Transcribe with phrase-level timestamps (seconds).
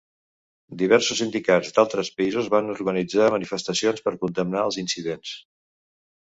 [0.81, 5.37] Diversos sindicats d'altres països van organitzar manifestacions per condemnar els incidents.